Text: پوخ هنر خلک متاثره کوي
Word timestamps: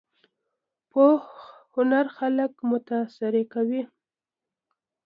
پوخ 0.91 1.25
هنر 1.75 2.05
خلک 2.17 2.53
متاثره 2.71 3.43
کوي 3.53 3.81